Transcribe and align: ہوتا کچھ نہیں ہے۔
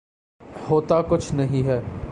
ہوتا 0.69 1.01
کچھ 1.01 1.33
نہیں 1.33 1.67
ہے۔ 1.67 1.79